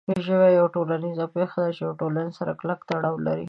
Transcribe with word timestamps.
ژبه 0.25 0.47
یوه 0.57 0.69
ټولنیزه 0.75 1.25
پېښه 1.35 1.57
ده 1.63 1.69
چې 1.77 1.83
د 1.87 1.91
ټولنې 1.99 2.31
سره 2.39 2.51
کلک 2.59 2.79
تړاو 2.89 3.23
لري. 3.25 3.39